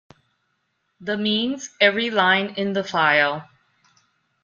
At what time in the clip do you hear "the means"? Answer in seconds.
0.99-1.69